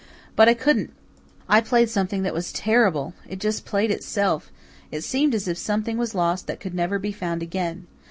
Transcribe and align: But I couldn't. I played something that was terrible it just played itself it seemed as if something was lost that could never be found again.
But 0.35 0.49
I 0.49 0.55
couldn't. 0.55 0.93
I 1.47 1.61
played 1.61 1.87
something 1.87 2.23
that 2.23 2.33
was 2.33 2.51
terrible 2.51 3.13
it 3.29 3.39
just 3.39 3.65
played 3.65 3.91
itself 3.91 4.51
it 4.91 5.01
seemed 5.01 5.35
as 5.35 5.47
if 5.47 5.59
something 5.59 5.99
was 5.99 6.15
lost 6.15 6.47
that 6.47 6.59
could 6.59 6.73
never 6.73 6.97
be 6.97 7.11
found 7.11 7.43
again. 7.43 7.85